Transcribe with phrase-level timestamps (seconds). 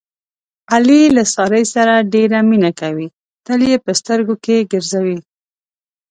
[0.73, 3.07] علي له سارې سره ډېره مینه کوي،
[3.45, 5.17] تل یې په سترګو کې ګرځوي.